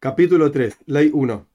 Capítulo 0.00 0.52
3, 0.52 0.76
Ley 0.86 1.10
1. 1.12 1.46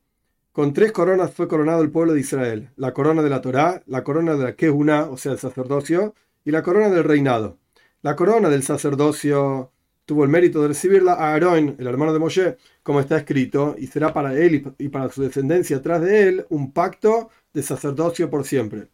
Con 0.52 0.74
tres 0.74 0.92
coronas 0.92 1.32
fue 1.32 1.48
coronado 1.48 1.82
el 1.82 1.92
pueblo 1.92 2.12
de 2.12 2.20
Israel: 2.20 2.72
la 2.76 2.94
corona 2.94 3.24
de 3.24 3.30
la 3.30 3.40
Torá, 3.40 3.82
la 3.86 4.04
corona 4.04 4.36
de 4.36 4.44
la 4.44 4.56
Kehuna, 4.58 5.06
o 5.06 5.16
sea, 5.16 5.32
el 5.32 5.40
sacerdocio, 5.40 6.14
y 6.44 6.52
la 6.52 6.62
corona 6.62 6.90
del 6.90 7.06
reinado. 7.06 7.58
La 8.02 8.18
corona 8.18 8.50
del 8.50 8.64
sacerdocio 8.64 9.72
tuvo 10.04 10.26
el 10.26 10.30
mérito 10.30 10.62
de 10.62 10.68
recibirla 10.68 11.14
a 11.14 11.32
Aarón, 11.32 11.78
el 11.80 11.88
hermano 11.88 12.12
de 12.12 12.20
Moshe, 12.20 12.58
como 12.84 13.00
está 13.00 13.16
escrito, 13.16 13.76
y 13.78 13.88
será 13.88 14.14
para 14.14 14.38
él 14.38 14.74
y 14.78 14.90
para 14.90 15.10
su 15.10 15.22
descendencia 15.22 15.82
tras 15.82 16.02
de 16.02 16.28
él 16.28 16.46
un 16.50 16.74
pacto 16.74 17.30
de 17.54 17.64
sacerdocio 17.64 18.30
por 18.30 18.44
siempre. 18.44 18.90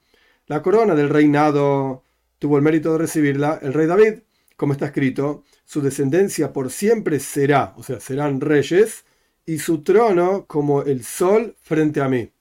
La 0.46 0.62
corona 0.62 0.94
del 0.94 1.10
reinado 1.10 2.04
tuvo 2.38 2.58
el 2.58 2.62
mérito 2.62 2.92
de 2.92 3.00
recibirla 3.00 3.58
el 3.64 3.74
rey 3.74 3.88
David, 3.88 4.20
como 4.56 4.74
está 4.74 4.86
escrito, 4.86 5.44
su 5.66 5.82
descendencia 5.82 6.54
por 6.54 6.70
siempre 6.70 7.20
será, 7.20 7.74
o 7.78 7.82
sea, 7.82 8.00
serán 8.00 8.42
reyes, 8.42 9.06
y 9.46 9.60
su 9.60 9.84
trono 9.84 10.46
como 10.46 10.84
el 10.84 11.04
sol 11.04 11.56
frente 11.62 12.02
a 12.02 12.10
mí. 12.10 12.32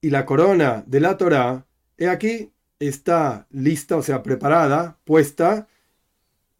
Y 0.00 0.10
la 0.10 0.26
corona 0.26 0.84
de 0.86 1.00
la 1.00 1.16
Torá, 1.16 1.66
he 1.96 2.08
aquí, 2.08 2.52
está 2.78 3.46
lista, 3.50 3.96
o 3.96 4.02
sea, 4.02 4.22
preparada, 4.22 4.98
puesta 5.04 5.68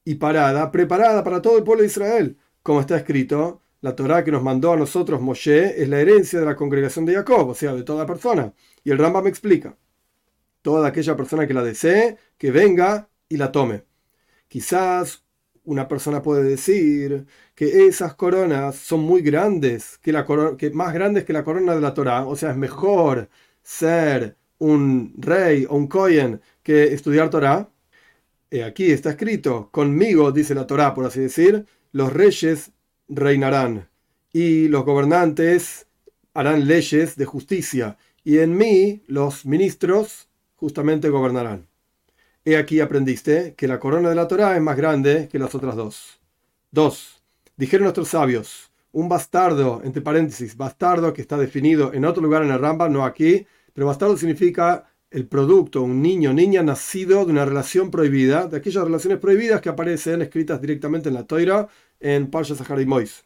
y 0.04 0.16
parada, 0.16 0.70
preparada 0.70 1.22
para 1.22 1.42
todo 1.42 1.58
el 1.58 1.64
pueblo 1.64 1.82
de 1.82 1.88
Israel. 1.88 2.38
Como 2.62 2.80
está 2.80 2.96
escrito, 2.96 3.60
la 3.80 3.94
Torá 3.94 4.24
que 4.24 4.32
nos 4.32 4.42
mandó 4.42 4.72
a 4.72 4.76
nosotros 4.76 5.20
Moshe 5.20 5.80
es 5.82 5.88
la 5.88 6.00
herencia 6.00 6.40
de 6.40 6.46
la 6.46 6.56
congregación 6.56 7.04
de 7.04 7.14
Jacob, 7.14 7.48
o 7.48 7.54
sea, 7.54 7.74
de 7.74 7.82
toda 7.82 8.06
persona. 8.06 8.52
Y 8.82 8.90
el 8.90 8.98
Rambam 8.98 9.24
me 9.24 9.30
explica, 9.30 9.76
toda 10.62 10.88
aquella 10.88 11.16
persona 11.16 11.46
que 11.46 11.54
la 11.54 11.62
desee, 11.62 12.16
que 12.38 12.50
venga 12.50 13.08
y 13.28 13.36
la 13.36 13.52
tome. 13.52 13.84
Quizás 14.48 15.25
una 15.66 15.88
persona 15.88 16.22
puede 16.22 16.44
decir 16.44 17.26
que 17.54 17.86
esas 17.86 18.14
coronas 18.14 18.76
son 18.76 19.00
muy 19.00 19.20
grandes, 19.22 19.98
que, 19.98 20.12
la 20.12 20.24
que 20.56 20.70
más 20.70 20.94
grandes 20.94 21.24
que 21.24 21.32
la 21.32 21.44
corona 21.44 21.74
de 21.74 21.80
la 21.80 21.94
Torah, 21.94 22.26
o 22.26 22.36
sea, 22.36 22.50
es 22.52 22.56
mejor 22.56 23.28
ser 23.62 24.36
un 24.58 25.14
rey 25.18 25.66
o 25.68 25.76
un 25.76 25.88
Kohen 25.88 26.40
que 26.62 26.94
estudiar 26.94 27.30
Torah. 27.30 27.68
aquí 28.64 28.90
está 28.90 29.10
escrito, 29.10 29.70
conmigo, 29.70 30.32
dice 30.32 30.54
la 30.54 30.66
Torah, 30.66 30.94
por 30.94 31.04
así 31.04 31.20
decir, 31.20 31.66
los 31.92 32.12
reyes 32.12 32.72
reinarán 33.08 33.88
y 34.32 34.68
los 34.68 34.84
gobernantes 34.84 35.86
harán 36.34 36.66
leyes 36.66 37.16
de 37.16 37.24
justicia 37.24 37.98
y 38.24 38.38
en 38.38 38.56
mí 38.56 39.02
los 39.06 39.46
ministros 39.46 40.28
justamente 40.56 41.08
gobernarán. 41.10 41.66
He 42.48 42.56
aquí 42.56 42.78
aprendiste 42.78 43.54
que 43.56 43.66
la 43.66 43.80
corona 43.80 44.08
de 44.08 44.14
la 44.14 44.28
Torá 44.28 44.54
es 44.54 44.62
más 44.62 44.76
grande 44.76 45.28
que 45.28 45.36
las 45.36 45.52
otras 45.56 45.74
dos. 45.74 46.20
2. 46.70 47.22
Dijeron 47.56 47.82
nuestros 47.82 48.06
sabios, 48.06 48.70
un 48.92 49.08
bastardo, 49.08 49.80
entre 49.82 50.00
paréntesis, 50.00 50.56
bastardo 50.56 51.12
que 51.12 51.22
está 51.22 51.36
definido 51.36 51.92
en 51.92 52.04
otro 52.04 52.22
lugar 52.22 52.44
en 52.44 52.52
el 52.52 52.60
Rambam, 52.60 52.92
no 52.92 53.04
aquí, 53.04 53.44
pero 53.72 53.88
bastardo 53.88 54.16
significa 54.16 54.84
el 55.10 55.26
producto, 55.26 55.82
un 55.82 56.00
niño, 56.00 56.32
niña 56.32 56.62
nacido 56.62 57.24
de 57.24 57.32
una 57.32 57.44
relación 57.44 57.90
prohibida, 57.90 58.46
de 58.46 58.58
aquellas 58.58 58.84
relaciones 58.84 59.18
prohibidas 59.18 59.60
que 59.60 59.70
aparecen 59.70 60.22
escritas 60.22 60.60
directamente 60.60 61.08
en 61.08 61.16
la 61.16 61.26
Toira 61.26 61.66
en 61.98 62.30
Parsha 62.30 62.54
Sahar 62.54 62.86
Mois. 62.86 63.24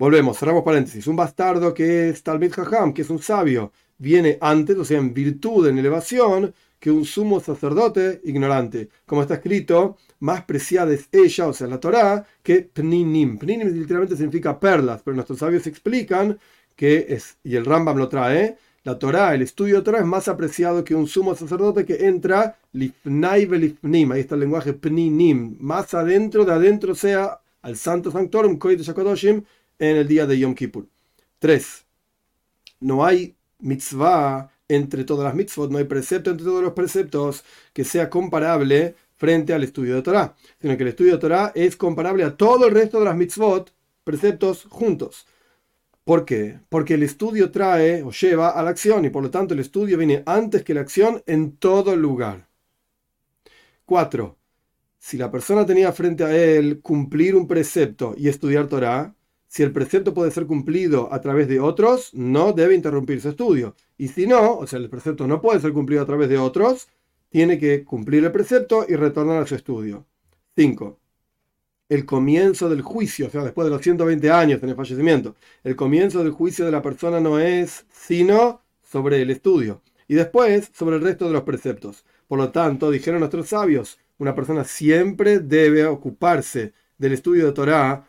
Volvemos, 0.00 0.36
cerramos 0.36 0.64
paréntesis. 0.64 1.06
Un 1.06 1.14
bastardo 1.14 1.72
que 1.72 2.08
es 2.08 2.24
Talmid 2.24 2.50
Jajam, 2.50 2.92
que 2.92 3.02
es 3.02 3.10
un 3.10 3.20
sabio, 3.20 3.72
viene 3.98 4.36
antes, 4.40 4.76
o 4.76 4.84
sea, 4.84 4.98
en 4.98 5.14
virtud, 5.14 5.68
en 5.68 5.78
elevación, 5.78 6.52
que 6.78 6.90
un 6.90 7.04
sumo 7.04 7.40
sacerdote 7.40 8.20
ignorante. 8.24 8.88
Como 9.06 9.22
está 9.22 9.34
escrito, 9.34 9.96
más 10.20 10.44
preciada 10.44 10.92
es 10.92 11.08
ella, 11.12 11.48
o 11.48 11.52
sea, 11.52 11.66
la 11.66 11.80
Torá, 11.80 12.26
que 12.42 12.62
Pninim. 12.62 13.38
Pninim 13.38 13.68
literalmente 13.68 14.16
significa 14.16 14.58
perlas, 14.58 15.02
pero 15.02 15.14
nuestros 15.14 15.38
sabios 15.38 15.66
explican 15.66 16.38
que 16.74 17.06
es, 17.08 17.38
y 17.42 17.56
el 17.56 17.64
Rambam 17.64 17.96
lo 17.96 18.08
trae, 18.08 18.58
la 18.84 18.98
Torá, 18.98 19.34
el 19.34 19.42
estudio 19.42 19.76
de 19.76 19.82
Torá 19.82 19.98
es 19.98 20.06
más 20.06 20.28
apreciado 20.28 20.84
que 20.84 20.94
un 20.94 21.08
sumo 21.08 21.34
sacerdote 21.34 21.84
que 21.84 22.06
entra 22.06 22.56
lifnai 22.72 23.46
velifnim, 23.46 24.12
ahí 24.12 24.20
está 24.20 24.34
el 24.34 24.42
lenguaje 24.42 24.74
pninim, 24.74 25.56
más 25.58 25.92
adentro 25.94 26.44
de 26.44 26.52
adentro 26.52 26.94
sea 26.94 27.40
al 27.62 27.76
santo 27.76 28.12
sanctorum, 28.12 28.58
koit 28.58 28.80
shakodoshim, 28.80 29.42
en 29.78 29.96
el 29.96 30.06
día 30.06 30.26
de 30.26 30.38
Yom 30.38 30.54
Kippur. 30.54 30.86
3. 31.38 31.84
No 32.80 33.04
hay 33.04 33.34
mitzvah 33.58 34.50
entre 34.68 35.04
todas 35.04 35.24
las 35.24 35.34
mitzvot, 35.34 35.70
no 35.70 35.78
hay 35.78 35.84
precepto 35.84 36.30
entre 36.30 36.46
todos 36.46 36.62
los 36.62 36.72
preceptos 36.72 37.44
que 37.72 37.84
sea 37.84 38.10
comparable 38.10 38.96
frente 39.16 39.54
al 39.54 39.64
estudio 39.64 39.94
de 39.94 40.02
Torah, 40.02 40.34
sino 40.60 40.76
que 40.76 40.82
el 40.82 40.88
estudio 40.90 41.12
de 41.12 41.18
Torah 41.18 41.52
es 41.54 41.76
comparable 41.76 42.24
a 42.24 42.36
todo 42.36 42.66
el 42.66 42.74
resto 42.74 42.98
de 42.98 43.06
las 43.06 43.16
mitzvot, 43.16 43.72
preceptos 44.04 44.66
juntos. 44.68 45.26
¿Por 46.04 46.24
qué? 46.24 46.60
Porque 46.68 46.94
el 46.94 47.02
estudio 47.02 47.50
trae 47.50 48.02
o 48.02 48.12
lleva 48.12 48.50
a 48.50 48.62
la 48.62 48.70
acción 48.70 49.04
y 49.04 49.10
por 49.10 49.22
lo 49.22 49.30
tanto 49.30 49.54
el 49.54 49.60
estudio 49.60 49.98
viene 49.98 50.22
antes 50.26 50.62
que 50.62 50.74
la 50.74 50.82
acción 50.82 51.22
en 51.26 51.56
todo 51.56 51.96
lugar. 51.96 52.46
4. 53.86 54.36
Si 54.98 55.16
la 55.16 55.30
persona 55.30 55.66
tenía 55.66 55.92
frente 55.92 56.24
a 56.24 56.36
él 56.36 56.80
cumplir 56.80 57.34
un 57.34 57.46
precepto 57.48 58.14
y 58.16 58.28
estudiar 58.28 58.68
Torah, 58.68 59.14
si 59.48 59.62
el 59.62 59.72
precepto 59.72 60.12
puede 60.12 60.30
ser 60.30 60.46
cumplido 60.46 61.12
a 61.12 61.20
través 61.20 61.48
de 61.48 61.60
otros, 61.60 62.12
no 62.14 62.52
debe 62.52 62.74
interrumpir 62.74 63.20
su 63.20 63.28
estudio. 63.28 63.74
Y 63.96 64.08
si 64.08 64.26
no, 64.26 64.58
o 64.58 64.66
sea, 64.66 64.78
el 64.78 64.90
precepto 64.90 65.26
no 65.26 65.40
puede 65.40 65.60
ser 65.60 65.72
cumplido 65.72 66.02
a 66.02 66.06
través 66.06 66.28
de 66.28 66.38
otros, 66.38 66.88
tiene 67.28 67.58
que 67.58 67.84
cumplir 67.84 68.24
el 68.24 68.32
precepto 68.32 68.84
y 68.88 68.96
retornar 68.96 69.42
a 69.42 69.46
su 69.46 69.54
estudio. 69.54 70.06
5. 70.56 70.98
El 71.88 72.04
comienzo 72.04 72.68
del 72.68 72.82
juicio, 72.82 73.28
o 73.28 73.30
sea, 73.30 73.44
después 73.44 73.66
de 73.66 73.70
los 73.70 73.82
120 73.82 74.30
años 74.30 74.62
en 74.62 74.70
el 74.70 74.74
fallecimiento, 74.74 75.36
el 75.62 75.76
comienzo 75.76 76.22
del 76.22 76.32
juicio 76.32 76.64
de 76.64 76.72
la 76.72 76.82
persona 76.82 77.20
no 77.20 77.38
es 77.38 77.86
sino 77.92 78.62
sobre 78.82 79.22
el 79.22 79.30
estudio 79.30 79.82
y 80.08 80.14
después 80.14 80.70
sobre 80.74 80.96
el 80.96 81.02
resto 81.02 81.26
de 81.26 81.32
los 81.32 81.42
preceptos. 81.42 82.04
Por 82.26 82.38
lo 82.38 82.50
tanto, 82.50 82.90
dijeron 82.90 83.20
nuestros 83.20 83.48
sabios, 83.48 83.98
una 84.18 84.34
persona 84.34 84.64
siempre 84.64 85.38
debe 85.38 85.86
ocuparse 85.86 86.72
del 86.98 87.12
estudio 87.12 87.46
de 87.46 87.52
Torah 87.52 88.06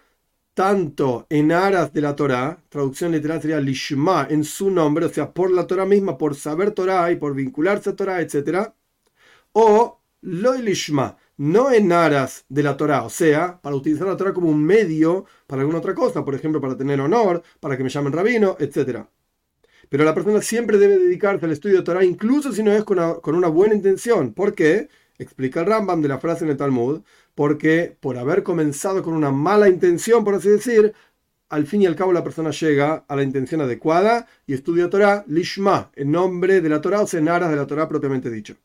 tanto 0.57 1.27
en 1.29 1.51
aras 1.51 1.93
de 1.93 2.01
la 2.01 2.15
Torah, 2.15 2.57
traducción 2.69 3.11
literal 3.11 3.39
sería 3.39 3.59
lishma, 3.59 4.25
en 4.27 4.43
su 4.43 4.71
nombre, 4.71 5.05
o 5.05 5.09
sea, 5.09 5.31
por 5.31 5.51
la 5.51 5.67
Torah 5.67 5.85
misma, 5.85 6.17
por 6.17 6.33
saber 6.33 6.71
Torah 6.71 7.11
y 7.11 7.15
por 7.17 7.35
vincularse 7.35 7.91
a 7.91 7.95
Torah, 7.95 8.21
etc. 8.21 8.73
O 9.51 10.01
lo 10.21 10.55
lishma, 10.55 11.15
no 11.37 11.71
en 11.71 11.91
aras 11.91 12.43
de 12.49 12.63
la 12.63 12.75
Torah, 12.75 13.03
o 13.03 13.09
sea, 13.11 13.59
para 13.61 13.75
utilizar 13.75 14.07
la 14.07 14.17
Torah 14.17 14.33
como 14.33 14.49
un 14.49 14.63
medio 14.63 15.25
para 15.45 15.61
alguna 15.61 15.77
otra 15.77 15.93
cosa, 15.93 16.25
por 16.25 16.33
ejemplo, 16.33 16.59
para 16.59 16.75
tener 16.75 16.99
honor, 17.01 17.43
para 17.59 17.77
que 17.77 17.83
me 17.83 17.89
llamen 17.91 18.13
rabino, 18.13 18.57
etc. 18.59 19.05
Pero 19.89 20.05
la 20.05 20.15
persona 20.15 20.41
siempre 20.41 20.79
debe 20.79 20.97
dedicarse 20.97 21.45
al 21.45 21.51
estudio 21.51 21.77
de 21.77 21.83
Torah, 21.83 22.03
incluso 22.03 22.51
si 22.51 22.63
no 22.63 22.71
es 22.71 22.83
con 22.83 22.97
una, 22.97 23.13
con 23.15 23.35
una 23.35 23.47
buena 23.47 23.75
intención. 23.75 24.33
¿Por 24.33 24.55
qué? 24.55 24.89
Explica 25.19 25.59
el 25.59 25.67
Rambam 25.67 26.01
de 26.01 26.07
la 26.07 26.17
frase 26.17 26.45
en 26.45 26.49
el 26.49 26.57
Talmud, 26.57 27.01
porque 27.37 27.95
por 27.99 28.17
haber 28.17 28.41
comenzado 28.41 29.03
con 29.03 29.13
una 29.13 29.29
mala 29.29 29.69
intención, 29.69 30.23
por 30.23 30.33
así 30.33 30.49
decir, 30.49 30.95
al 31.49 31.67
fin 31.67 31.83
y 31.83 31.85
al 31.85 31.95
cabo 31.95 32.11
la 32.11 32.23
persona 32.23 32.49
llega 32.49 33.05
a 33.07 33.15
la 33.15 33.21
intención 33.21 33.61
adecuada 33.61 34.25
y 34.47 34.55
estudia 34.55 34.89
Torah 34.89 35.23
lishma, 35.27 35.91
en 35.95 36.11
nombre 36.11 36.61
de 36.61 36.69
la 36.69 36.81
Torah 36.81 37.03
o 37.03 37.07
en 37.15 37.29
aras 37.29 37.51
de 37.51 37.55
la 37.55 37.67
Torah 37.67 37.87
propiamente 37.87 38.31
dicho. 38.31 38.55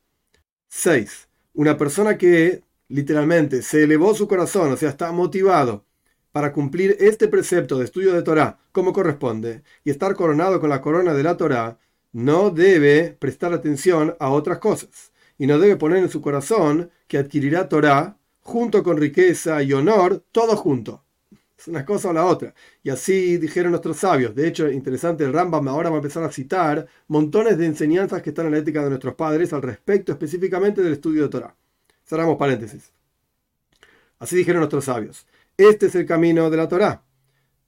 6. 0.68 1.28
Una 1.52 1.76
persona 1.76 2.16
que 2.16 2.62
literalmente 2.88 3.60
se 3.60 3.82
elevó 3.82 4.14
su 4.14 4.26
corazón, 4.26 4.72
o 4.72 4.76
sea, 4.78 4.88
está 4.88 5.12
motivado 5.12 5.84
para 6.32 6.54
cumplir 6.54 6.96
este 6.98 7.28
precepto 7.28 7.78
de 7.78 7.84
estudio 7.84 8.14
de 8.14 8.22
Torah 8.22 8.58
como 8.72 8.94
corresponde 8.94 9.64
y 9.84 9.90
estar 9.90 10.14
coronado 10.14 10.60
con 10.60 10.70
la 10.70 10.80
corona 10.80 11.12
de 11.12 11.22
la 11.22 11.36
Torah, 11.36 11.78
no 12.12 12.48
debe 12.48 13.14
prestar 13.18 13.52
atención 13.52 14.16
a 14.18 14.30
otras 14.30 14.60
cosas 14.60 15.12
y 15.36 15.46
no 15.46 15.58
debe 15.58 15.76
poner 15.76 15.98
en 15.98 16.08
su 16.08 16.22
corazón 16.22 16.90
que 17.06 17.18
adquirirá 17.18 17.68
Torah 17.68 18.16
junto 18.42 18.82
con 18.82 18.96
riqueza 18.96 19.62
y 19.62 19.72
honor, 19.72 20.24
todo 20.32 20.56
junto. 20.56 21.04
Es 21.56 21.68
una 21.68 21.84
cosa 21.84 22.10
o 22.10 22.12
la 22.12 22.26
otra. 22.26 22.54
Y 22.82 22.90
así 22.90 23.36
dijeron 23.38 23.70
nuestros 23.70 23.96
sabios. 23.98 24.34
De 24.34 24.48
hecho, 24.48 24.68
interesante, 24.68 25.24
el 25.24 25.32
Rambam 25.32 25.68
ahora 25.68 25.90
va 25.90 25.96
a 25.96 25.98
empezar 26.00 26.24
a 26.24 26.32
citar 26.32 26.86
montones 27.06 27.56
de 27.56 27.66
enseñanzas 27.66 28.20
que 28.20 28.30
están 28.30 28.46
en 28.46 28.52
la 28.52 28.58
ética 28.58 28.82
de 28.82 28.88
nuestros 28.88 29.14
padres 29.14 29.52
al 29.52 29.62
respecto 29.62 30.10
específicamente 30.10 30.82
del 30.82 30.94
estudio 30.94 31.22
de 31.22 31.28
Torah. 31.28 31.54
Cerramos 32.04 32.36
paréntesis. 32.36 32.90
Así 34.18 34.36
dijeron 34.36 34.60
nuestros 34.60 34.86
sabios. 34.86 35.24
Este 35.56 35.86
es 35.86 35.94
el 35.94 36.04
camino 36.04 36.50
de 36.50 36.56
la 36.56 36.68
Torah. 36.68 37.04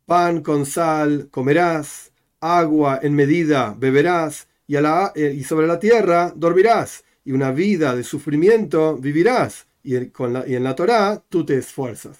Pan 0.07 0.43
con 0.43 0.67
sal 0.67 1.29
comerás, 1.31 2.13
agua 2.41 2.99
en 3.01 3.15
medida 3.15 3.77
beberás, 3.79 4.49
y, 4.67 4.77
a 4.77 5.13
eh, 5.15 5.35
y 5.37 5.45
sobre 5.45 5.67
la 5.67 5.79
tierra 5.79 6.33
dormirás, 6.35 7.05
y 7.25 7.33
una 7.33 7.53
vida 7.53 7.95
de 7.95 8.03
sufrimiento 8.03 8.97
vivirás 8.97 9.67
y, 9.85 9.95
en 9.97 10.65
la 10.65 10.75
Torá 10.75 11.23
tú 11.29 11.45
te 11.45 11.59
esfuerzas. 11.59 12.19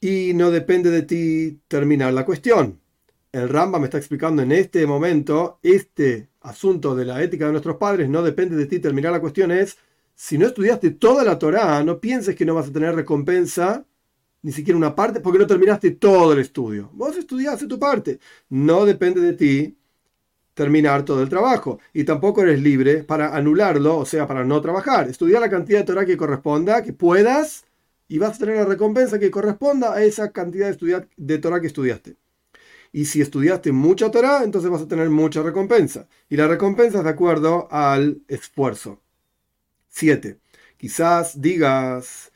Y 0.00 0.32
no 0.34 0.50
depende 0.50 0.90
de 0.90 1.02
ti 1.02 1.60
terminar 1.66 2.12
la 2.12 2.24
cuestión. 2.24 2.80
El 3.32 3.48
Ramba 3.48 3.78
me 3.78 3.86
está 3.86 3.98
explicando 3.98 4.42
en 4.42 4.52
este 4.52 4.86
momento, 4.86 5.58
este 5.62 6.28
asunto 6.42 6.94
de 6.94 7.06
la 7.06 7.22
ética 7.22 7.46
de 7.46 7.52
nuestros 7.52 7.76
padres 7.76 8.08
no 8.08 8.22
depende 8.22 8.56
de 8.56 8.66
ti 8.66 8.78
terminar 8.78 9.12
la 9.12 9.20
cuestión 9.20 9.50
es, 9.50 9.78
si 10.14 10.36
no 10.36 10.46
estudiaste 10.46 10.90
toda 10.90 11.24
la 11.24 11.38
Torá, 11.38 11.82
no 11.82 11.98
pienses 11.98 12.36
que 12.36 12.44
no 12.44 12.54
vas 12.54 12.68
a 12.68 12.72
tener 12.72 12.94
recompensa 12.94 13.86
ni 14.42 14.52
siquiera 14.52 14.76
una 14.76 14.94
parte, 14.94 15.20
porque 15.20 15.38
no 15.38 15.46
terminaste 15.46 15.92
todo 15.92 16.32
el 16.32 16.40
estudio. 16.40 16.90
Vos 16.92 17.16
estudiaste 17.16 17.66
tu 17.66 17.78
parte. 17.78 18.18
No 18.48 18.84
depende 18.84 19.20
de 19.20 19.32
ti 19.34 19.78
terminar 20.54 21.04
todo 21.04 21.22
el 21.22 21.28
trabajo. 21.28 21.78
Y 21.92 22.04
tampoco 22.04 22.42
eres 22.42 22.60
libre 22.60 23.04
para 23.04 23.34
anularlo, 23.36 23.98
o 23.98 24.04
sea, 24.06 24.26
para 24.26 24.44
no 24.44 24.60
trabajar. 24.60 25.08
Estudiar 25.08 25.40
la 25.40 25.50
cantidad 25.50 25.80
de 25.80 25.84
Torah 25.86 26.06
que 26.06 26.16
corresponda, 26.16 26.82
que 26.82 26.92
puedas, 26.92 27.64
y 28.08 28.18
vas 28.18 28.36
a 28.36 28.38
tener 28.40 28.56
la 28.56 28.64
recompensa 28.64 29.18
que 29.18 29.30
corresponda 29.30 29.94
a 29.94 30.02
esa 30.02 30.32
cantidad 30.32 30.76
de, 30.76 31.06
de 31.16 31.38
Torah 31.38 31.60
que 31.60 31.66
estudiaste. 31.68 32.16
Y 32.92 33.06
si 33.06 33.22
estudiaste 33.22 33.72
mucha 33.72 34.10
Torah, 34.10 34.44
entonces 34.44 34.70
vas 34.70 34.82
a 34.82 34.88
tener 34.88 35.08
mucha 35.08 35.42
recompensa. 35.42 36.08
Y 36.28 36.36
la 36.36 36.46
recompensa 36.46 36.98
es 36.98 37.04
de 37.04 37.10
acuerdo 37.10 37.68
al 37.70 38.20
esfuerzo. 38.28 39.00
7. 39.88 40.38
Quizás 40.76 41.40
digas, 41.40 42.32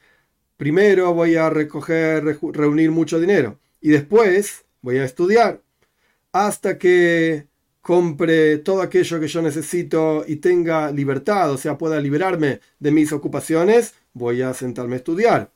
primero 0.56 1.12
voy 1.14 1.36
a 1.36 1.50
recoger, 1.50 2.38
reunir 2.52 2.90
mucho 2.90 3.18
dinero 3.20 3.58
y 3.80 3.90
después 3.90 4.64
voy 4.82 4.98
a 4.98 5.04
estudiar 5.04 5.62
hasta 6.32 6.78
que 6.78 7.46
compre 7.86 8.58
todo 8.58 8.82
aquello 8.82 9.20
que 9.20 9.28
yo 9.28 9.40
necesito 9.42 10.24
y 10.26 10.36
tenga 10.36 10.90
libertad, 10.90 11.52
o 11.52 11.56
sea, 11.56 11.78
pueda 11.78 12.00
liberarme 12.00 12.58
de 12.80 12.90
mis 12.90 13.12
ocupaciones, 13.12 13.94
voy 14.12 14.42
a 14.42 14.52
sentarme 14.54 14.94
a 14.94 14.96
estudiar. 14.96 15.52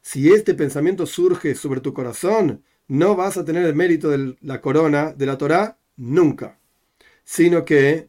Si 0.00 0.32
este 0.32 0.54
pensamiento 0.54 1.04
surge 1.04 1.56
sobre 1.56 1.80
tu 1.80 1.92
corazón, 1.92 2.62
no 2.86 3.16
vas 3.16 3.36
a 3.38 3.44
tener 3.44 3.66
el 3.66 3.74
mérito 3.74 4.08
de 4.08 4.36
la 4.42 4.60
corona 4.60 5.12
de 5.14 5.26
la 5.26 5.36
Torá 5.36 5.76
nunca, 5.96 6.60
sino 7.24 7.64
que 7.64 8.06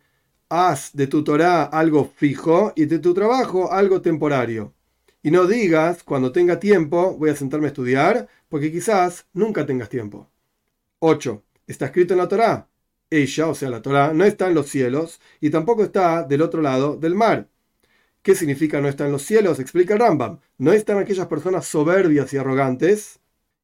haz 0.47 0.91
de 0.93 1.07
tu 1.07 1.23
Torá 1.23 1.63
algo 1.63 2.05
fijo 2.15 2.71
y 2.75 2.85
de 2.85 2.99
tu 2.99 3.15
trabajo 3.15 3.71
algo 3.71 3.99
temporario. 3.99 4.75
Y 5.23 5.31
no 5.31 5.47
digas, 5.47 6.03
cuando 6.03 6.31
tenga 6.31 6.59
tiempo, 6.59 7.17
voy 7.17 7.31
a 7.31 7.35
sentarme 7.35 7.65
a 7.65 7.69
estudiar, 7.69 8.27
porque 8.47 8.71
quizás 8.71 9.25
nunca 9.33 9.65
tengas 9.65 9.89
tiempo. 9.89 10.29
8. 10.99 11.43
Está 11.65 11.85
escrito 11.87 12.13
en 12.13 12.19
la 12.19 12.27
Torá. 12.27 12.69
Ella, 13.09 13.47
o 13.47 13.55
sea, 13.55 13.69
la 13.69 13.81
Torá, 13.81 14.13
no 14.13 14.25
está 14.25 14.47
en 14.47 14.55
los 14.55 14.67
cielos 14.67 15.21
y 15.39 15.49
tampoco 15.49 15.83
está 15.83 16.23
del 16.23 16.41
otro 16.41 16.61
lado 16.61 16.97
del 16.97 17.15
mar. 17.15 17.49
¿Qué 18.21 18.35
significa 18.35 18.81
no 18.81 18.87
está 18.89 19.05
en 19.05 19.11
los 19.11 19.23
cielos? 19.23 19.59
Explica 19.59 19.97
Rambam. 19.97 20.39
No 20.57 20.73
están 20.73 20.97
aquellas 20.97 21.27
personas 21.27 21.67
soberbias 21.67 22.33
y 22.33 22.37
arrogantes 22.37 23.19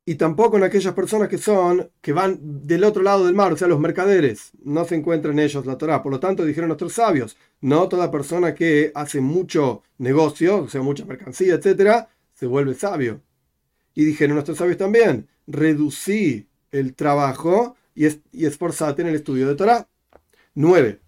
y 0.05 0.15
tampoco 0.15 0.57
en 0.57 0.63
aquellas 0.63 0.93
personas 0.93 1.29
que 1.29 1.37
son, 1.37 1.89
que 2.01 2.11
van 2.13 2.39
del 2.41 2.83
otro 2.83 3.03
lado 3.03 3.25
del 3.25 3.35
mar, 3.35 3.53
o 3.53 3.57
sea, 3.57 3.67
los 3.67 3.79
mercaderes, 3.79 4.51
no 4.63 4.83
se 4.85 4.95
encuentran 4.95 5.37
en 5.37 5.45
ellos 5.45 5.65
la 5.65 5.77
Torah. 5.77 6.01
Por 6.01 6.11
lo 6.11 6.19
tanto, 6.19 6.43
dijeron 6.43 6.69
nuestros 6.69 6.93
sabios, 6.93 7.37
no 7.61 7.87
toda 7.87 8.11
persona 8.11 8.55
que 8.55 8.91
hace 8.95 9.21
mucho 9.21 9.83
negocio, 9.99 10.63
o 10.63 10.69
sea, 10.69 10.81
mucha 10.81 11.05
mercancía, 11.05 11.55
etcétera, 11.55 12.09
se 12.33 12.47
vuelve 12.47 12.73
sabio. 12.73 13.21
Y 13.93 14.05
dijeron 14.05 14.35
nuestros 14.35 14.57
sabios 14.57 14.77
también, 14.77 15.27
reducí 15.47 16.47
el 16.71 16.95
trabajo 16.95 17.75
y, 17.95 18.05
es, 18.05 18.19
y 18.31 18.45
esforzate 18.45 19.01
en 19.01 19.09
el 19.09 19.15
estudio 19.15 19.47
de 19.47 19.55
Torah. 19.55 19.87
9. 20.55 20.99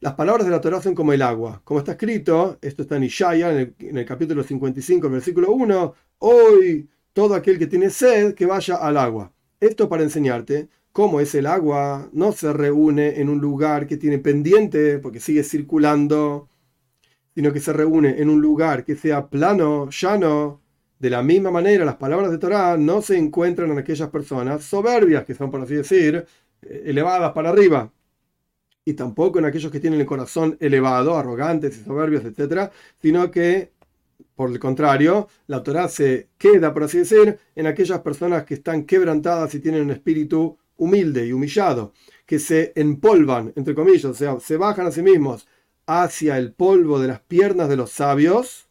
Las 0.00 0.14
palabras 0.14 0.44
de 0.46 0.52
la 0.52 0.60
Torah 0.60 0.82
son 0.82 0.94
como 0.94 1.12
el 1.12 1.22
agua. 1.22 1.62
Como 1.64 1.80
está 1.80 1.92
escrito, 1.92 2.58
esto 2.60 2.82
está 2.82 2.96
en 2.96 3.04
Ishaya, 3.04 3.50
en 3.52 3.58
el, 3.58 3.74
en 3.78 3.98
el 3.98 4.04
capítulo 4.04 4.42
55, 4.42 5.08
versículo 5.08 5.52
1, 5.52 5.94
hoy 6.18 6.88
todo 7.12 7.34
aquel 7.34 7.58
que 7.58 7.66
tiene 7.66 7.90
sed, 7.90 8.34
que 8.34 8.44
vaya 8.44 8.76
al 8.76 8.98
agua. 8.98 9.32
Esto 9.60 9.88
para 9.88 10.02
enseñarte 10.02 10.68
cómo 10.92 11.20
es 11.20 11.34
el 11.34 11.46
agua, 11.46 12.08
no 12.12 12.32
se 12.32 12.52
reúne 12.52 13.20
en 13.20 13.28
un 13.28 13.40
lugar 13.40 13.86
que 13.86 13.96
tiene 13.96 14.18
pendiente, 14.18 14.98
porque 14.98 15.20
sigue 15.20 15.42
circulando, 15.42 16.48
sino 17.34 17.52
que 17.52 17.60
se 17.60 17.72
reúne 17.72 18.20
en 18.20 18.28
un 18.28 18.40
lugar 18.40 18.84
que 18.84 18.96
sea 18.96 19.28
plano, 19.28 19.88
llano. 19.90 20.60
De 21.04 21.10
la 21.10 21.22
misma 21.22 21.50
manera, 21.50 21.84
las 21.84 21.96
palabras 21.96 22.30
de 22.30 22.38
Torah 22.38 22.78
no 22.78 23.02
se 23.02 23.18
encuentran 23.18 23.70
en 23.70 23.76
aquellas 23.76 24.08
personas 24.08 24.64
soberbias, 24.64 25.26
que 25.26 25.34
son, 25.34 25.50
por 25.50 25.60
así 25.60 25.74
decir, 25.74 26.24
eh, 26.62 26.82
elevadas 26.86 27.30
para 27.34 27.50
arriba, 27.50 27.92
y 28.86 28.94
tampoco 28.94 29.38
en 29.38 29.44
aquellos 29.44 29.70
que 29.70 29.80
tienen 29.80 30.00
el 30.00 30.06
corazón 30.06 30.56
elevado, 30.60 31.14
arrogantes 31.14 31.76
y 31.76 31.84
soberbios, 31.84 32.24
etc., 32.24 32.70
sino 33.02 33.30
que 33.30 33.72
por 34.34 34.50
el 34.50 34.58
contrario, 34.58 35.28
la 35.46 35.62
Torah 35.62 35.88
se 35.88 36.30
queda, 36.38 36.72
por 36.72 36.84
así 36.84 36.96
decir, 37.00 37.38
en 37.54 37.66
aquellas 37.66 38.00
personas 38.00 38.44
que 38.44 38.54
están 38.54 38.84
quebrantadas 38.84 39.54
y 39.54 39.60
tienen 39.60 39.82
un 39.82 39.90
espíritu 39.90 40.56
humilde 40.78 41.26
y 41.26 41.32
humillado, 41.34 41.92
que 42.24 42.38
se 42.38 42.72
empolvan, 42.76 43.52
entre 43.56 43.74
comillas, 43.74 44.06
o 44.06 44.14
sea, 44.14 44.40
se 44.40 44.56
bajan 44.56 44.86
a 44.86 44.90
sí 44.90 45.02
mismos 45.02 45.46
hacia 45.86 46.38
el 46.38 46.54
polvo 46.54 46.98
de 46.98 47.08
las 47.08 47.20
piernas 47.20 47.68
de 47.68 47.76
los 47.76 47.90
sabios 47.90 48.70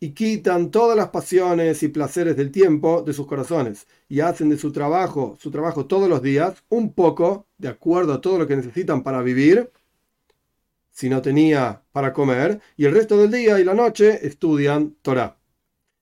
y 0.00 0.12
quitan 0.12 0.70
todas 0.70 0.96
las 0.96 1.08
pasiones 1.08 1.82
y 1.82 1.88
placeres 1.88 2.36
del 2.36 2.52
tiempo 2.52 3.02
de 3.02 3.12
sus 3.12 3.26
corazones 3.26 3.86
y 4.08 4.20
hacen 4.20 4.48
de 4.48 4.58
su 4.58 4.72
trabajo, 4.72 5.36
su 5.40 5.50
trabajo 5.50 5.86
todos 5.86 6.08
los 6.08 6.22
días, 6.22 6.62
un 6.68 6.92
poco, 6.92 7.46
de 7.58 7.68
acuerdo 7.68 8.12
a 8.12 8.20
todo 8.20 8.38
lo 8.38 8.46
que 8.46 8.56
necesitan 8.56 9.02
para 9.02 9.22
vivir, 9.22 9.70
si 10.90 11.08
no 11.08 11.22
tenía 11.22 11.82
para 11.92 12.12
comer, 12.12 12.60
y 12.76 12.84
el 12.84 12.92
resto 12.92 13.16
del 13.18 13.30
día 13.30 13.58
y 13.60 13.64
la 13.64 13.74
noche 13.74 14.26
estudian 14.26 14.96
Torah. 15.02 15.38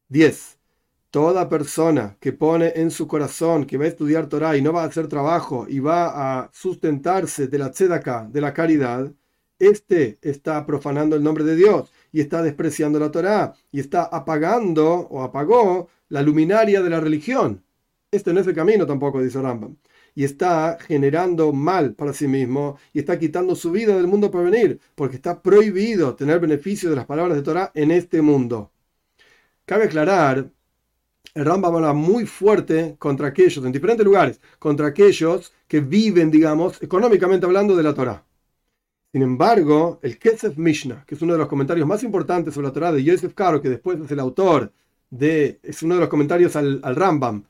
10. 0.09 0.59
Toda 1.11 1.49
persona 1.49 2.17
que 2.21 2.33
pone 2.33 2.73
en 2.77 2.91
su 2.91 3.07
corazón 3.07 3.67
que 3.67 3.79
va 3.79 3.85
a 3.85 3.89
estudiar 3.89 4.29
Torah 4.29 4.57
y 4.57 4.63
no 4.63 4.73
va 4.73 4.83
a 4.83 4.87
hacer 4.87 5.09
trabajo 5.09 5.67
y 5.69 5.81
va 5.81 6.41
a 6.41 6.51
sustentarse 6.53 7.49
de 7.49 7.59
la 7.59 7.71
tzedakah, 7.71 8.29
de 8.31 8.41
la 8.41 8.53
caridad, 8.53 9.13
este 9.59 10.19
está 10.23 10.65
profanando 10.67 11.17
el 11.17 11.23
nombre 11.23 11.45
de 11.45 11.57
Dios 11.57 11.93
y 12.13 12.21
está 12.21 12.43
despreciando 12.43 12.99
la 12.99 13.11
Torah 13.11 13.55
y 13.73 13.81
está 13.81 14.05
apagando 14.05 14.87
o 14.87 15.23
apagó 15.23 15.89
la 16.09 16.23
luminaria 16.23 16.83
de 16.83 16.91
la 16.91 17.01
religión. 17.01 17.65
Este 18.11 18.33
no 18.33 18.41
es 18.41 18.47
el 18.47 18.55
camino 18.55 18.87
tampoco, 18.87 19.23
dice 19.23 19.41
Rambam 19.43 19.77
y 20.17 20.25
está 20.25 20.79
generando 20.81 21.53
mal 21.53 21.95
para 21.95 22.13
sí 22.15 22.27
mismo 22.27 22.79
y 22.93 22.99
está 23.01 23.19
quitando 23.19 23.55
su 23.55 23.71
vida 23.71 23.95
del 23.97 24.09
mundo 24.09 24.31
por 24.31 24.45
venir, 24.45 24.81
porque 24.97 25.17
está 25.17 25.43
prohibido 25.43 26.17
tener 26.17 26.41
beneficio 26.41 26.91
de 26.91 26.97
las 26.97 27.07
palabras 27.07 27.37
de 27.37 27.43
Torah 27.43 27.71
en 27.75 27.91
este 27.91 28.23
mundo. 28.23 28.73
Cabe 29.67 29.85
aclarar, 29.85 30.51
el 31.35 31.45
Rambam 31.45 31.75
habla 31.77 31.93
muy 31.93 32.25
fuerte 32.27 32.97
contra 32.99 33.29
aquellos, 33.29 33.65
en 33.65 33.73
diferentes 33.73 34.07
lugares, 34.07 34.41
contra 34.59 34.87
aquellos 34.87 35.53
que 35.69 35.81
viven, 35.81 36.31
digamos, 36.31 36.83
económicamente 36.83 37.47
hablando 37.47 37.77
de 37.77 37.83
la 37.83 37.95
Torah. 37.95 38.26
Sin 39.17 39.23
embargo, 39.23 39.99
el 40.03 40.19
Kesef 40.19 40.59
Mishnah, 40.59 41.07
que 41.07 41.15
es 41.15 41.23
uno 41.23 41.33
de 41.33 41.39
los 41.39 41.49
comentarios 41.49 41.89
más 41.89 42.03
importantes 42.03 42.53
sobre 42.53 42.67
la 42.67 42.73
Torah 42.75 42.93
de 42.93 43.03
Yosef 43.03 43.33
Karo, 43.33 43.63
que 43.63 43.71
después 43.71 43.99
es 43.99 44.11
el 44.11 44.21
autor 44.21 44.75
de, 45.09 45.59
es 45.63 45.83
uno 45.83 45.95
de 45.95 46.01
los 46.01 46.11
comentarios 46.11 46.55
al, 46.55 46.81
al 46.83 46.95
Rambam, 46.95 47.47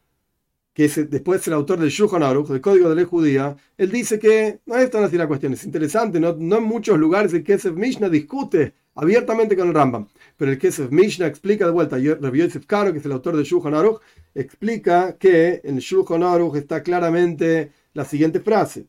que 0.73 0.85
es 0.85 1.11
después 1.11 1.45
el 1.49 1.55
autor 1.55 1.81
del 1.81 1.89
Shulchan 1.89 2.23
Aruch, 2.23 2.47
del 2.47 2.61
Código 2.61 2.89
de 2.89 2.95
Ley 2.95 3.05
Judía, 3.05 3.57
él 3.77 3.91
dice 3.91 4.21
que 4.21 4.61
no 4.65 4.77
es 4.77 4.89
tan 4.93 5.03
así 5.03 5.17
la 5.17 5.27
cuestión, 5.27 5.55
es 5.55 5.65
interesante, 5.65 6.21
no, 6.21 6.37
no 6.39 6.59
en 6.59 6.63
muchos 6.63 6.97
lugares 7.01 7.35
el 7.35 7.43
Kesef 7.43 7.75
Mishnah 7.75 8.11
discute 8.11 8.73
abiertamente 8.95 9.57
con 9.57 9.67
el 9.67 9.75
Rambam, 9.75 10.07
pero 10.37 10.53
el 10.53 10.59
Kesef 10.59 10.93
Mishnah 10.93 11.27
explica 11.27 11.67
de 11.67 11.73
vuelta, 11.73 11.97
Rabbi 11.97 12.39
Yosef 12.39 12.65
Karo, 12.67 12.93
que 12.93 13.01
es 13.01 13.05
el 13.07 13.11
autor 13.11 13.35
del 13.35 13.45
Shulchan 13.45 13.75
Aruch, 13.75 14.01
explica 14.37 15.17
que 15.19 15.63
en 15.65 15.75
el 15.75 15.81
Shulchan 15.81 16.23
Aruch 16.23 16.55
está 16.55 16.85
claramente 16.85 17.73
la 17.93 18.05
siguiente 18.05 18.39
frase, 18.39 18.87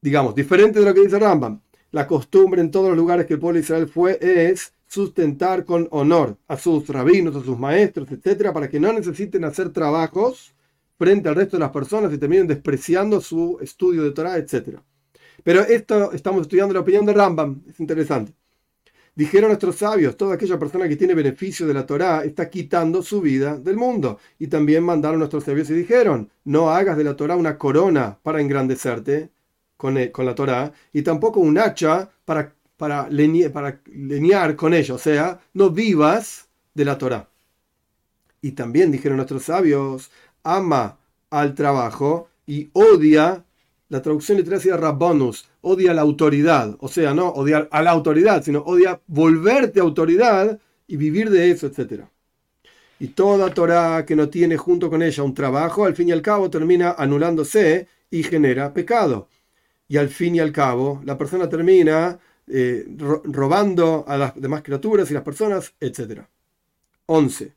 digamos, 0.00 0.36
diferente 0.36 0.78
de 0.78 0.84
lo 0.84 0.94
que 0.94 1.00
dice 1.00 1.18
Rambam, 1.18 1.60
la 1.92 2.06
costumbre 2.06 2.60
en 2.60 2.70
todos 2.70 2.88
los 2.88 2.96
lugares 2.96 3.26
que 3.26 3.34
el 3.34 3.40
pueblo 3.40 3.56
de 3.56 3.64
Israel 3.64 3.88
fue 3.88 4.18
es 4.20 4.72
sustentar 4.86 5.64
con 5.64 5.88
honor 5.90 6.36
a 6.48 6.56
sus 6.56 6.88
rabinos, 6.88 7.34
a 7.36 7.42
sus 7.42 7.58
maestros, 7.58 8.10
etcétera, 8.10 8.52
para 8.52 8.68
que 8.68 8.80
no 8.80 8.92
necesiten 8.92 9.44
hacer 9.44 9.70
trabajos 9.70 10.54
frente 10.98 11.28
al 11.28 11.34
resto 11.34 11.56
de 11.56 11.60
las 11.60 11.72
personas 11.72 12.12
y 12.12 12.18
terminen 12.18 12.46
despreciando 12.46 13.20
su 13.20 13.58
estudio 13.60 14.02
de 14.02 14.12
Torah, 14.12 14.36
etc. 14.38 14.78
Pero 15.42 15.60
esto 15.60 16.12
estamos 16.12 16.42
estudiando 16.42 16.74
la 16.74 16.80
opinión 16.80 17.04
de 17.04 17.12
Rambam, 17.12 17.62
es 17.68 17.78
interesante. 17.80 18.34
Dijeron 19.14 19.48
nuestros 19.48 19.76
sabios, 19.76 20.14
toda 20.16 20.34
aquella 20.34 20.58
persona 20.58 20.86
que 20.86 20.96
tiene 20.96 21.14
beneficio 21.14 21.66
de 21.66 21.72
la 21.72 21.86
Torah 21.86 22.22
está 22.22 22.50
quitando 22.50 23.02
su 23.02 23.22
vida 23.22 23.56
del 23.56 23.76
mundo. 23.76 24.18
Y 24.38 24.48
también 24.48 24.84
mandaron 24.84 25.18
nuestros 25.18 25.44
sabios 25.44 25.70
y 25.70 25.72
dijeron, 25.72 26.30
no 26.44 26.68
hagas 26.68 26.98
de 26.98 27.04
la 27.04 27.16
Torah 27.16 27.36
una 27.36 27.56
corona 27.56 28.18
para 28.22 28.42
engrandecerte 28.42 29.30
con, 29.86 29.98
e, 29.98 30.10
con 30.10 30.26
la 30.26 30.34
Torah, 30.34 30.72
y 30.92 31.02
tampoco 31.02 31.38
un 31.38 31.58
hacha 31.58 32.10
para, 32.24 32.52
para, 32.76 33.08
leñar 33.08 34.56
con 34.56 34.74
ella, 34.74 34.94
o 34.94 34.98
sea, 34.98 35.40
no 35.54 35.70
vivas 35.70 36.48
de 36.74 36.84
la 36.84 36.98
Torah. 36.98 37.28
Y 38.40 38.50
también 38.52 38.90
dijeron 38.90 39.18
nuestros 39.18 39.44
sabios, 39.44 40.10
ama 40.42 40.98
al 41.30 41.54
trabajo 41.54 42.28
y 42.46 42.68
odia, 42.72 43.44
la 43.88 44.02
traducción 44.02 44.38
literal 44.38 44.60
sería 44.60 44.76
rabbonus, 44.76 45.48
odia 45.60 45.94
la 45.94 46.02
autoridad, 46.02 46.76
o 46.80 46.88
sea, 46.88 47.14
no 47.14 47.28
odiar 47.28 47.68
a 47.70 47.80
la 47.82 47.92
autoridad, 47.92 48.42
sino 48.42 48.62
odia 48.62 49.00
volverte 49.06 49.78
autoridad 49.78 50.58
y 50.88 50.96
vivir 50.96 51.30
de 51.30 51.52
eso, 51.52 51.68
etc. 51.68 52.06
Y 52.98 53.08
toda 53.08 53.54
Torah 53.54 54.04
que 54.04 54.16
no 54.16 54.28
tiene 54.30 54.56
junto 54.56 54.90
con 54.90 55.00
ella 55.00 55.22
un 55.22 55.34
trabajo, 55.34 55.84
al 55.84 55.94
fin 55.94 56.08
y 56.08 56.12
al 56.12 56.22
cabo 56.22 56.50
termina 56.50 56.96
anulándose 56.98 57.86
y 58.10 58.24
genera 58.24 58.74
pecado. 58.74 59.28
Y 59.88 59.96
al 59.96 60.08
fin 60.08 60.34
y 60.34 60.40
al 60.40 60.52
cabo, 60.52 61.00
la 61.04 61.16
persona 61.16 61.48
termina 61.48 62.18
eh, 62.48 62.86
robando 63.24 64.04
a 64.06 64.16
las 64.16 64.40
demás 64.40 64.62
criaturas 64.62 65.10
y 65.10 65.14
las 65.14 65.22
personas, 65.22 65.74
etc. 65.80 66.22
11. 67.06 67.52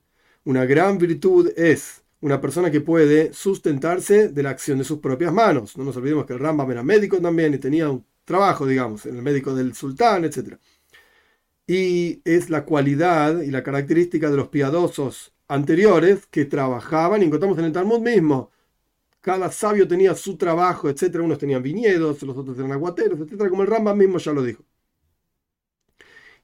Una 0.45 0.65
gran 0.65 0.98
virtud 0.98 1.51
es 1.55 2.01
una 2.21 2.41
persona 2.41 2.69
que 2.71 2.81
puede 2.81 3.33
sustentarse 3.33 4.29
de 4.29 4.43
la 4.43 4.50
acción 4.50 4.77
de 4.77 4.83
sus 4.83 5.00
propias 5.00 5.33
manos. 5.33 5.77
No 5.77 5.83
nos 5.83 5.98
olvidemos 5.98 6.25
que 6.25 6.33
el 6.33 6.39
Rambam 6.39 6.69
era 6.71 6.83
médico 6.83 7.19
también 7.19 7.53
y 7.53 7.57
tenía 7.57 7.89
un 7.89 8.05
trabajo, 8.25 8.65
digamos, 8.65 9.05
en 9.05 9.15
el 9.15 9.21
médico 9.21 9.55
del 9.55 9.74
sultán, 9.74 10.25
etc. 10.25 10.57
Y 11.65 12.21
es 12.25 12.50
la 12.50 12.65
cualidad 12.65 13.41
y 13.41 13.51
la 13.51 13.63
característica 13.63 14.29
de 14.29 14.38
los 14.38 14.50
piadosos 14.50 15.33
anteriores 15.48 16.25
que 16.27 16.45
trabajaban, 16.45 17.21
y 17.21 17.25
encontramos 17.25 17.57
en 17.57 17.65
el 17.65 17.71
Talmud 17.71 18.00
mismo, 18.00 18.51
cada 19.21 19.51
sabio 19.51 19.88
tenía 19.88 20.15
su 20.15 20.38
trabajo, 20.38 20.89
etc. 20.89 21.15
Unos 21.21 21.38
tenían 21.39 21.63
viñedos, 21.63 22.21
los 22.23 22.38
otros 22.38 22.57
eran 22.57 22.71
aguateros, 22.71 23.19
etc. 23.19 23.49
Como 23.49 23.63
el 23.63 23.67
Rambam 23.69 23.97
mismo 23.97 24.17
ya 24.17 24.33
lo 24.33 24.43
dijo. 24.43 24.63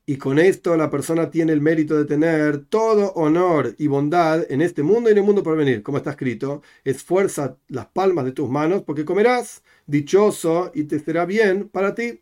Y 0.08 0.18
con 0.18 0.38
esto 0.38 0.78
la 0.78 0.90
persona 0.92 1.32
tiene 1.32 1.52
el 1.54 1.62
mérito 1.62 1.98
de 1.98 2.06
tener 2.06 2.66
todo 2.66 3.12
honor 3.14 3.74
y 3.80 3.88
bondad 3.88 4.46
en 4.52 4.62
este 4.62 4.84
mundo 4.84 5.10
y 5.10 5.14
en 5.14 5.18
el 5.18 5.24
mundo 5.24 5.42
por 5.42 5.58
venir. 5.58 5.82
Como 5.82 5.98
está 5.98 6.12
escrito, 6.12 6.62
esfuerza 6.84 7.58
las 7.70 7.88
palmas 7.88 8.26
de 8.26 8.32
tus 8.32 8.50
manos 8.50 8.84
porque 8.84 9.04
comerás. 9.06 9.64
Dichoso 9.88 10.72
y 10.76 10.84
te 10.86 11.00
será 11.00 11.26
bien 11.26 11.70
para 11.70 11.96
ti. 11.96 12.22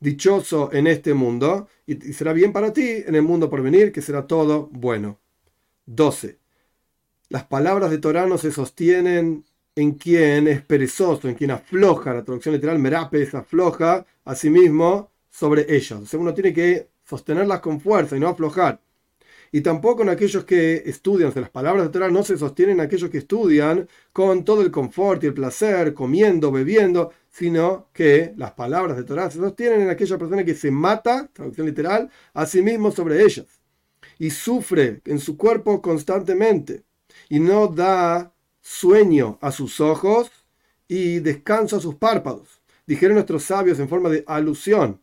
Dichoso 0.00 0.70
en 0.72 0.86
este 0.86 1.14
mundo 1.14 1.68
y 1.86 1.96
será 2.12 2.32
bien 2.34 2.52
para 2.52 2.72
ti 2.72 3.02
en 3.06 3.14
el 3.14 3.22
mundo 3.22 3.48
por 3.50 3.62
venir, 3.62 3.92
que 3.92 4.02
será 4.02 4.26
todo 4.26 4.68
bueno. 4.72 5.18
12. 5.86 6.38
Las 7.30 7.44
palabras 7.44 7.90
de 7.90 7.98
Torah 7.98 8.26
no 8.26 8.38
se 8.38 8.52
sostienen 8.52 9.44
en 9.74 9.92
quien 9.92 10.48
es 10.48 10.62
perezoso, 10.62 11.28
en 11.28 11.34
quien 11.34 11.50
afloja, 11.50 12.14
la 12.14 12.24
traducción 12.24 12.54
literal, 12.54 12.78
merapes, 12.78 13.34
afloja 13.34 14.04
a 14.24 14.34
sí 14.34 14.50
mismo 14.50 15.10
sobre 15.30 15.74
ellas. 15.74 16.00
O 16.00 16.06
sea, 16.06 16.20
uno 16.20 16.34
tiene 16.34 16.52
que 16.52 16.88
sostenerlas 17.04 17.60
con 17.60 17.80
fuerza 17.80 18.16
y 18.16 18.20
no 18.20 18.28
aflojar. 18.28 18.80
Y 19.54 19.60
tampoco 19.60 20.02
en 20.02 20.08
aquellos 20.08 20.44
que 20.44 20.82
estudian, 20.86 21.30
las 21.34 21.50
palabras 21.50 21.84
de 21.84 21.90
Torah 21.90 22.08
no 22.10 22.22
se 22.24 22.38
sostienen 22.38 22.78
en 22.78 22.86
aquellos 22.86 23.10
que 23.10 23.18
estudian 23.18 23.86
con 24.12 24.44
todo 24.44 24.62
el 24.62 24.70
confort 24.70 25.22
y 25.22 25.26
el 25.26 25.34
placer, 25.34 25.92
comiendo, 25.92 26.50
bebiendo, 26.50 27.12
sino 27.30 27.88
que 27.92 28.32
las 28.36 28.52
palabras 28.52 28.96
de 28.96 29.04
Torah 29.04 29.30
se 29.30 29.38
sostienen 29.38 29.82
en 29.82 29.90
aquella 29.90 30.16
persona 30.16 30.44
que 30.44 30.54
se 30.54 30.70
mata, 30.70 31.28
traducción 31.32 31.66
literal, 31.66 32.10
a 32.32 32.46
sí 32.46 32.62
mismo 32.62 32.90
sobre 32.90 33.22
ellas. 33.22 33.46
Y 34.18 34.30
sufre 34.30 35.02
en 35.04 35.18
su 35.18 35.36
cuerpo 35.36 35.82
constantemente. 35.82 36.84
Y 37.28 37.38
no 37.38 37.66
da 37.68 38.31
sueño 38.62 39.38
a 39.42 39.52
sus 39.52 39.80
ojos 39.80 40.30
y 40.88 41.18
descanso 41.18 41.76
a 41.76 41.80
sus 41.80 41.96
párpados. 41.96 42.62
Dijeron 42.86 43.16
nuestros 43.16 43.44
sabios 43.44 43.78
en 43.78 43.88
forma 43.88 44.08
de 44.08 44.24
alusión 44.26 45.00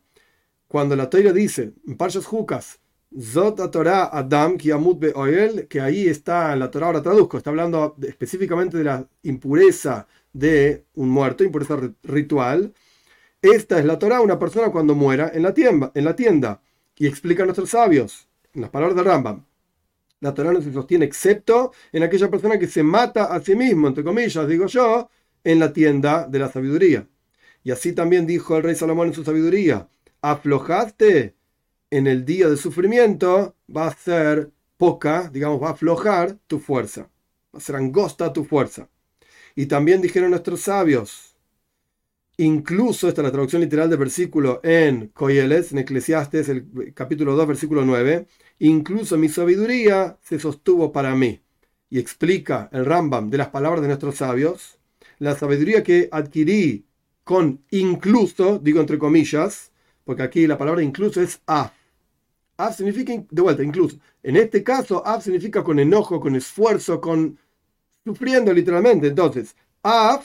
cuando 0.66 0.94
la 0.96 1.10
Torah 1.10 1.32
dice, 1.32 1.72
en 1.86 1.96
Parshas 1.96 2.26
Jukas, 2.26 2.78
Zot 3.20 3.72
Torah 3.72 4.08
Adam 4.12 4.56
Be'oel, 4.56 5.66
que 5.66 5.80
ahí 5.80 6.06
está 6.06 6.54
la 6.54 6.70
Torah, 6.70 6.86
ahora 6.86 7.02
traduzco, 7.02 7.38
está 7.38 7.50
hablando 7.50 7.96
específicamente 8.02 8.78
de 8.78 8.84
la 8.84 9.08
impureza 9.24 10.06
de 10.32 10.84
un 10.94 11.08
muerto, 11.08 11.42
impureza 11.42 11.76
ritual. 12.04 12.72
Esta 13.42 13.80
es 13.80 13.84
la 13.84 13.98
Torah, 13.98 14.20
una 14.20 14.38
persona 14.38 14.70
cuando 14.70 14.94
muera 14.94 15.32
en 15.34 15.42
la 15.42 15.52
tienda, 15.52 15.90
en 15.94 16.04
la 16.04 16.14
tienda. 16.14 16.62
Y 16.96 17.08
explica 17.08 17.42
a 17.42 17.46
nuestros 17.46 17.70
sabios, 17.70 18.28
en 18.54 18.60
las 18.60 18.70
palabras 18.70 18.96
de 18.96 19.02
Rambam. 19.02 19.44
La 20.20 20.34
Torah 20.34 20.52
no 20.52 20.60
se 20.60 20.72
sostiene 20.72 21.06
excepto 21.06 21.72
en 21.92 22.02
aquella 22.02 22.30
persona 22.30 22.58
que 22.58 22.66
se 22.66 22.82
mata 22.82 23.24
a 23.24 23.40
sí 23.40 23.56
mismo, 23.56 23.88
entre 23.88 24.04
comillas, 24.04 24.46
digo 24.46 24.66
yo, 24.66 25.08
en 25.42 25.58
la 25.58 25.72
tienda 25.72 26.26
de 26.28 26.38
la 26.38 26.50
sabiduría. 26.50 27.06
Y 27.64 27.70
así 27.70 27.92
también 27.92 28.26
dijo 28.26 28.56
el 28.56 28.62
rey 28.62 28.74
Salomón 28.74 29.08
en 29.08 29.14
su 29.14 29.24
sabiduría 29.24 29.88
aflojaste 30.22 31.34
en 31.90 32.06
el 32.06 32.24
día 32.24 32.48
de 32.48 32.56
sufrimiento, 32.56 33.56
va 33.74 33.88
a 33.88 33.94
ser 33.94 34.50
poca, 34.76 35.28
digamos, 35.32 35.62
va 35.62 35.68
a 35.68 35.72
aflojar 35.72 36.38
tu 36.46 36.58
fuerza, 36.58 37.10
va 37.54 37.58
a 37.58 37.60
ser 37.60 37.76
angosta 37.76 38.32
tu 38.32 38.44
fuerza. 38.44 38.88
Y 39.54 39.66
también 39.66 40.00
dijeron 40.00 40.30
nuestros 40.30 40.60
sabios, 40.62 41.29
incluso, 42.44 43.08
esta 43.08 43.20
es 43.20 43.24
la 43.26 43.32
traducción 43.32 43.60
literal 43.60 43.90
del 43.90 43.98
versículo 43.98 44.60
en 44.62 45.08
Coyeles, 45.08 45.72
en 45.72 45.78
Eclesiastes, 45.78 46.48
el 46.48 46.92
capítulo 46.94 47.36
2, 47.36 47.46
versículo 47.46 47.84
9, 47.84 48.26
incluso 48.60 49.18
mi 49.18 49.28
sabiduría 49.28 50.18
se 50.22 50.38
sostuvo 50.38 50.90
para 50.90 51.14
mí. 51.14 51.40
Y 51.90 51.98
explica 51.98 52.68
el 52.72 52.86
Rambam 52.86 53.30
de 53.30 53.38
las 53.38 53.48
palabras 53.48 53.82
de 53.82 53.88
nuestros 53.88 54.16
sabios, 54.16 54.78
la 55.18 55.36
sabiduría 55.36 55.82
que 55.82 56.08
adquirí 56.10 56.86
con 57.24 57.62
incluso, 57.70 58.58
digo 58.58 58.80
entre 58.80 58.98
comillas, 58.98 59.70
porque 60.04 60.22
aquí 60.22 60.46
la 60.46 60.56
palabra 60.56 60.82
incluso 60.82 61.20
es 61.20 61.40
af. 61.46 61.72
Af 62.56 62.76
significa, 62.76 63.12
de 63.30 63.42
vuelta, 63.42 63.62
incluso. 63.62 63.98
En 64.22 64.36
este 64.36 64.62
caso, 64.62 65.06
af 65.06 65.22
significa 65.22 65.62
con 65.62 65.78
enojo, 65.78 66.20
con 66.20 66.36
esfuerzo, 66.36 67.00
con 67.00 67.38
sufriendo 68.04 68.52
literalmente. 68.52 69.08
Entonces, 69.08 69.54
af, 69.82 70.24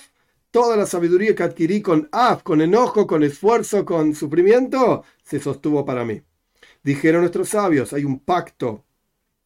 toda 0.56 0.78
la 0.78 0.86
sabiduría 0.86 1.36
que 1.36 1.44
adquirí 1.44 1.82
con 1.82 2.08
af, 2.14 2.42
con 2.42 2.62
enojo, 2.62 3.06
con 3.06 3.24
esfuerzo, 3.24 3.84
con 3.84 4.16
sufrimiento, 4.16 5.04
se 5.22 5.42
sostuvo 5.42 5.84
para 5.84 6.06
mí. 6.06 6.22
Dijeron 6.82 7.24
nuestros 7.24 7.50
sabios, 7.50 7.92
hay 7.92 8.06
un 8.06 8.20
pacto 8.20 8.86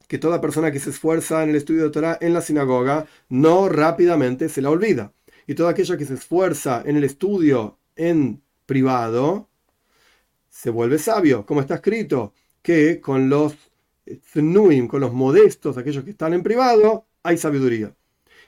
que 0.07 0.19
toda 0.19 0.39
persona 0.39 0.71
que 0.71 0.79
se 0.79 0.91
esfuerza 0.91 1.41
en 1.41 1.49
el 1.49 1.55
estudio 1.55 1.85
de 1.85 1.89
Torah 1.89 2.19
en 2.21 2.31
la 2.35 2.41
sinagoga 2.41 3.07
no 3.27 3.69
rápidamente 3.69 4.49
se 4.49 4.61
la 4.61 4.69
olvida. 4.69 5.11
Y 5.47 5.55
toda 5.55 5.71
aquella 5.71 5.97
que 5.97 6.05
se 6.05 6.13
esfuerza 6.13 6.83
en 6.85 6.95
el 6.95 7.03
estudio 7.03 7.79
en 7.95 8.43
privado, 8.67 9.49
se 10.47 10.69
vuelve 10.69 10.99
sabio, 10.99 11.43
como 11.43 11.61
está 11.61 11.73
escrito, 11.73 12.35
que 12.61 13.01
con 13.01 13.29
los 13.29 13.55
znuim, 14.31 14.87
con 14.87 15.01
los 15.01 15.11
modestos, 15.11 15.75
aquellos 15.75 16.03
que 16.03 16.11
están 16.11 16.35
en 16.35 16.43
privado, 16.43 17.07
hay 17.23 17.39
sabiduría. 17.39 17.95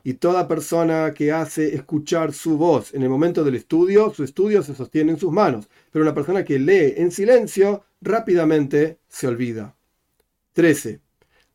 Y 0.04 0.16
toda 0.16 0.48
persona 0.48 1.14
que 1.14 1.32
hace 1.32 1.76
escuchar 1.76 2.34
su 2.34 2.58
voz 2.58 2.94
en 2.94 3.04
el 3.04 3.10
momento 3.10 3.44
del 3.44 3.56
estudio, 3.56 4.14
su 4.14 4.24
estudio 4.24 4.64
se 4.64 4.76
sostiene 4.76 5.12
en 5.12 5.20
sus 5.20 5.32
manos. 5.32 5.70
Pero 5.92 6.04
una 6.04 6.14
persona 6.14 6.44
que 6.44 6.60
lee 6.60 6.94
en 6.98 7.12
silencio, 7.12 7.84
rápidamente 8.02 9.00
se 9.08 9.28
olvida. 9.28 9.76
13. 10.54 11.00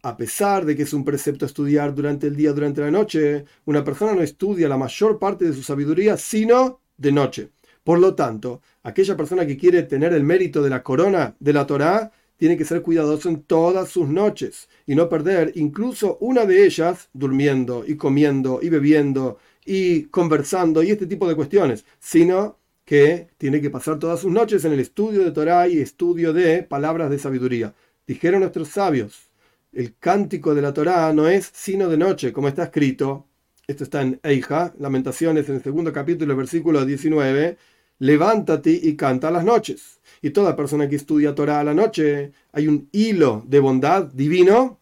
A 0.02 0.16
pesar 0.16 0.64
de 0.64 0.76
que 0.76 0.84
es 0.84 0.92
un 0.92 1.04
precepto 1.04 1.46
estudiar 1.46 1.94
durante 1.94 2.28
el 2.28 2.36
día, 2.36 2.52
durante 2.52 2.80
la 2.80 2.90
noche, 2.90 3.44
una 3.64 3.82
persona 3.82 4.14
no 4.14 4.22
estudia 4.22 4.68
la 4.68 4.76
mayor 4.76 5.18
parte 5.18 5.44
de 5.44 5.52
su 5.52 5.62
sabiduría, 5.62 6.16
sino 6.16 6.80
de 6.96 7.12
noche. 7.12 7.50
Por 7.82 7.98
lo 7.98 8.14
tanto, 8.14 8.62
aquella 8.82 9.16
persona 9.16 9.46
que 9.46 9.56
quiere 9.56 9.82
tener 9.82 10.12
el 10.12 10.24
mérito 10.24 10.62
de 10.62 10.70
la 10.70 10.82
corona 10.82 11.34
de 11.38 11.52
la 11.52 11.66
Torá 11.66 12.12
tiene 12.36 12.56
que 12.56 12.64
ser 12.64 12.82
cuidadoso 12.82 13.28
en 13.28 13.42
todas 13.42 13.88
sus 13.88 14.08
noches 14.08 14.68
y 14.86 14.94
no 14.94 15.08
perder 15.08 15.52
incluso 15.54 16.18
una 16.20 16.44
de 16.44 16.66
ellas 16.66 17.08
durmiendo 17.12 17.84
y 17.86 17.96
comiendo 17.96 18.60
y 18.62 18.68
bebiendo 18.68 19.38
y 19.64 20.04
conversando 20.04 20.82
y 20.82 20.90
este 20.90 21.06
tipo 21.06 21.28
de 21.28 21.34
cuestiones, 21.34 21.84
sino 21.98 22.58
que 22.84 23.28
tiene 23.38 23.60
que 23.60 23.70
pasar 23.70 23.98
todas 23.98 24.20
sus 24.20 24.30
noches 24.30 24.64
en 24.64 24.72
el 24.72 24.80
estudio 24.80 25.24
de 25.24 25.32
Torá 25.32 25.66
y 25.68 25.78
estudio 25.78 26.32
de 26.32 26.62
palabras 26.62 27.10
de 27.10 27.18
sabiduría. 27.18 27.74
Dijeron 28.06 28.40
nuestros 28.40 28.68
sabios, 28.68 29.28
el 29.72 29.96
cántico 29.98 30.54
de 30.54 30.62
la 30.62 30.72
Torá 30.72 31.12
no 31.12 31.28
es 31.28 31.50
sino 31.52 31.88
de 31.88 31.96
noche, 31.96 32.32
como 32.32 32.48
está 32.48 32.64
escrito. 32.64 33.26
Esto 33.66 33.82
está 33.82 34.02
en 34.02 34.20
Eija, 34.22 34.72
Lamentaciones, 34.78 35.48
en 35.48 35.56
el 35.56 35.62
segundo 35.62 35.92
capítulo, 35.92 36.36
versículo 36.36 36.84
19 36.84 37.56
levántate 37.98 38.70
y 38.70 38.96
canta 38.96 39.30
las 39.30 39.44
noches. 39.44 39.95
Y 40.26 40.30
toda 40.30 40.56
persona 40.56 40.88
que 40.88 40.96
estudia 40.96 41.36
Torah 41.36 41.60
a 41.60 41.62
la 41.62 41.72
noche, 41.72 42.32
hay 42.50 42.66
un 42.66 42.88
hilo 42.90 43.44
de 43.46 43.60
bondad 43.60 44.06
divino 44.06 44.80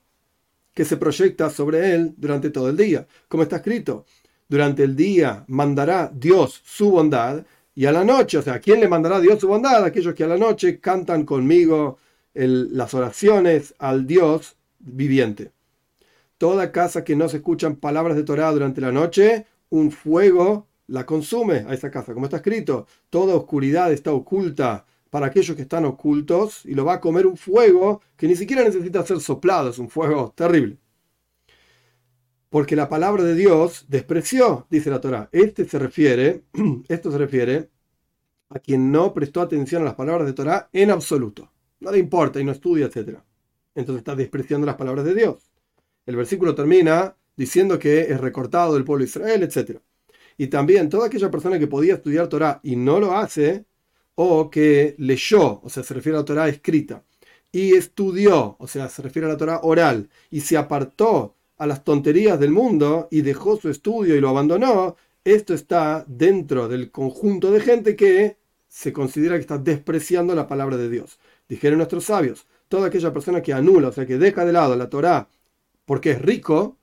que 0.73 0.87
se 0.87 0.97
proyecta 0.97 1.51
sobre 1.51 1.95
él 1.95 2.15
durante 2.17 2.49
todo 2.49 2.71
el 2.71 2.79
día. 2.79 3.07
Como 3.29 3.43
está 3.43 3.57
escrito, 3.57 4.07
durante 4.49 4.85
el 4.85 4.97
día 4.97 5.45
mandará 5.49 6.11
Dios 6.15 6.63
su 6.65 6.91
bondad 6.91 7.45
y 7.75 7.85
a 7.85 7.93
la 7.93 8.05
noche, 8.05 8.39
o 8.39 8.43
sea, 8.43 8.55
¿a 8.55 8.59
quién 8.59 8.81
le 8.81 8.89
mandará 8.89 9.21
Dios 9.21 9.39
su 9.39 9.47
bondad? 9.47 9.85
Aquellos 9.85 10.15
que 10.15 10.25
a 10.25 10.29
la 10.29 10.39
noche 10.39 10.81
cantan 10.81 11.27
conmigo 11.27 11.99
las 12.33 12.95
oraciones 12.95 13.75
al 13.79 14.07
Dios 14.07 14.57
viviente. 14.79 15.53
Toda 16.39 16.73
casa 16.73 17.05
que 17.05 17.17
no 17.17 17.29
se 17.29 17.37
escuchan 17.37 17.77
palabras 17.77 18.17
de 18.17 18.23
Torah 18.23 18.51
durante 18.51 18.81
la 18.81 18.93
noche, 18.93 19.45
un 19.69 19.91
fuego 19.91 20.69
la 20.87 21.05
consume 21.05 21.67
a 21.69 21.75
esa 21.75 21.91
casa. 21.91 22.15
Como 22.15 22.25
está 22.25 22.39
escrito, 22.39 22.87
toda 23.11 23.35
oscuridad 23.35 23.93
está 23.93 24.11
oculta 24.11 24.87
para 25.15 25.27
aquellos 25.27 25.55
que 25.55 25.63
están 25.63 25.85
ocultos 25.85 26.67
y 26.67 26.75
lo 26.75 26.85
va 26.85 26.95
a 26.95 27.01
comer 27.01 27.25
un 27.25 27.37
fuego 27.37 28.03
que 28.17 28.27
ni 28.27 28.35
siquiera 28.35 28.65
necesita 28.65 29.07
ser 29.07 29.21
soplado, 29.21 29.71
es 29.71 29.79
un 29.79 29.89
fuego 29.89 30.33
terrible. 30.35 30.77
Porque 32.51 32.75
la 32.75 32.89
palabra 32.89 33.23
de 33.23 33.37
Dios 33.37 33.85
despreció, 33.87 34.67
dice 34.71 34.91
la 34.91 35.01
Torah. 35.01 35.29
Este 35.31 35.67
se 35.67 35.79
refiere, 35.79 36.43
esto 36.89 37.13
se 37.13 37.19
refiere 37.19 37.71
a 38.49 38.59
quien 38.59 38.91
no 38.91 39.15
prestó 39.15 39.41
atención 39.41 39.83
a 39.83 39.85
las 39.85 39.95
palabras 39.95 40.27
de 40.27 40.33
Torah 40.33 40.69
en 40.73 40.91
absoluto. 40.91 41.49
No 41.79 41.95
importa 41.95 42.41
y 42.41 42.45
no 42.45 42.51
estudia, 42.51 42.87
etc. 42.87 43.21
Entonces 43.77 44.01
está 44.01 44.17
despreciando 44.17 44.67
las 44.67 44.75
palabras 44.75 45.05
de 45.05 45.15
Dios. 45.15 45.49
El 46.07 46.17
versículo 46.17 46.57
termina 46.57 47.15
diciendo 47.37 47.79
que 47.79 48.01
es 48.01 48.21
recortado 48.21 48.75
del 48.75 48.83
pueblo 48.83 49.05
de 49.05 49.11
Israel, 49.11 49.45
etc. 49.45 49.79
Y 50.37 50.49
también 50.49 50.89
toda 50.89 51.07
aquella 51.07 51.31
persona 51.31 51.61
que 51.61 51.69
podía 51.69 51.95
estudiar 51.95 52.27
Torah 52.27 52.59
y 52.65 52.75
no 52.75 52.99
lo 52.99 53.17
hace, 53.17 53.65
o 54.17 54.51
que 54.51 54.95
leyó, 54.99 55.61
o 55.63 55.69
sea, 55.69 55.83
se 55.83 55.95
refiere 55.95 56.17
a 56.17 56.21
la 56.21 56.25
Torah 56.25 56.49
escrita, 56.49 57.03
y 57.53 57.75
estudió, 57.75 58.57
o 58.59 58.67
sea, 58.67 58.89
se 58.89 59.03
refiere 59.03 59.27
a 59.27 59.31
la 59.33 59.37
Torah 59.37 59.61
oral, 59.63 60.09
y 60.31 60.41
se 60.41 60.57
apartó 60.57 61.35
a 61.57 61.67
las 61.67 61.85
tonterías 61.85 62.39
del 62.41 62.51
mundo 62.51 63.09
y 63.11 63.23
dejó 63.23 63.57
su 63.57 63.71
estudio 63.71 64.17
y 64.17 64.21
lo 64.21 64.29
abandonó, 64.29 64.97
esto 65.25 65.55
está 65.55 66.05
dentro 66.07 66.69
del 66.69 66.91
conjunto 66.91 67.51
de 67.51 67.61
gente 67.61 67.97
que 67.97 68.37
se 68.69 68.93
considera 68.93 69.37
que 69.37 69.43
está 69.43 69.59
despreciando 69.59 70.35
la 70.35 70.49
palabra 70.49 70.77
de 70.77 70.91
Dios. 70.91 71.19
Dijeron 71.49 71.79
nuestros 71.79 72.05
sabios, 72.05 72.47
toda 72.69 72.89
aquella 72.89 73.13
persona 73.13 73.41
que 73.41 73.53
anula, 73.53 73.89
o 73.89 73.93
sea, 73.93 74.07
que 74.07 74.19
deja 74.19 74.45
de 74.45 74.53
lado 74.53 74.77
la 74.77 74.91
Torá 74.91 75.29
porque 75.85 76.13
es 76.13 76.21
rico 76.21 76.77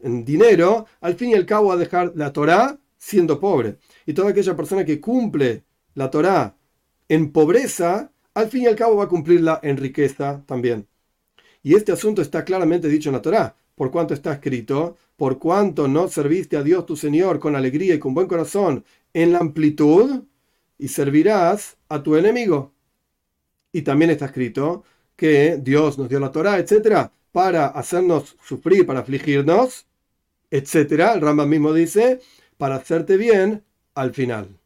en 0.00 0.24
dinero, 0.24 0.86
al 1.00 1.14
fin 1.14 1.30
y 1.30 1.34
al 1.34 1.46
cabo 1.46 1.68
va 1.68 1.74
a 1.74 1.78
dejar 1.78 2.12
la 2.14 2.32
Torá 2.32 2.78
siendo 2.98 3.40
pobre. 3.40 3.78
Y 4.06 4.12
toda 4.12 4.30
aquella 4.30 4.54
persona 4.54 4.84
que 4.84 5.00
cumple 5.00 5.64
la 5.94 6.10
Torá 6.10 6.56
en 7.08 7.32
pobreza, 7.32 8.12
al 8.34 8.48
fin 8.48 8.62
y 8.62 8.66
al 8.66 8.76
cabo 8.76 8.96
va 8.96 9.04
a 9.04 9.08
cumplirla 9.08 9.60
en 9.62 9.76
riqueza 9.76 10.42
también. 10.46 10.88
Y 11.62 11.74
este 11.74 11.92
asunto 11.92 12.22
está 12.22 12.44
claramente 12.44 12.88
dicho 12.88 13.08
en 13.08 13.14
la 13.14 13.22
Torá, 13.22 13.56
por 13.74 13.90
cuanto 13.90 14.14
está 14.14 14.32
escrito, 14.32 14.96
por 15.16 15.38
cuanto 15.38 15.88
no 15.88 16.08
serviste 16.08 16.56
a 16.56 16.62
Dios 16.62 16.86
tu 16.86 16.96
Señor 16.96 17.38
con 17.38 17.56
alegría 17.56 17.94
y 17.94 17.98
con 17.98 18.14
buen 18.14 18.26
corazón 18.26 18.84
en 19.12 19.32
la 19.32 19.38
amplitud, 19.38 20.24
y 20.78 20.88
servirás 20.88 21.76
a 21.88 22.02
tu 22.02 22.16
enemigo. 22.16 22.72
Y 23.72 23.82
también 23.82 24.10
está 24.10 24.26
escrito 24.26 24.84
que 25.16 25.58
Dios 25.62 25.98
nos 25.98 26.08
dio 26.08 26.20
la 26.20 26.32
Torá, 26.32 26.58
etcétera, 26.58 27.12
para 27.32 27.66
hacernos 27.66 28.36
sufrir, 28.44 28.86
para 28.86 29.00
afligirnos, 29.00 29.86
etcétera. 30.50 31.14
El 31.14 31.20
Rambam 31.20 31.48
mismo 31.48 31.72
dice, 31.72 32.20
para 32.58 32.76
hacerte 32.76 33.16
bien 33.16 33.64
al 33.94 34.12
final. 34.12 34.58